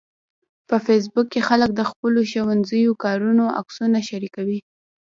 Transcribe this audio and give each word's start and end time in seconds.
په 0.67 0.75
فېسبوک 0.85 1.27
کې 1.33 1.41
خلک 1.49 1.69
د 1.75 1.81
خپلو 1.89 2.19
ښوونیزو 2.31 2.91
کارونو 3.03 3.43
عکسونه 3.59 3.99
شریکوي 4.09 4.59